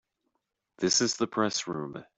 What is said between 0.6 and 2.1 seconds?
This is the Press Room.